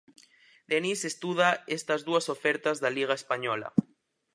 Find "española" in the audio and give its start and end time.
3.21-3.69